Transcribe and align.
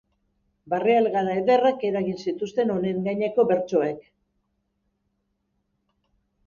Barre 0.73 0.95
algara 1.01 1.35
ederrak 1.41 1.85
eragin 1.89 2.17
zituzten 2.27 2.73
honen 2.77 3.05
gaineko 3.09 3.47
bertsoek. 3.53 4.09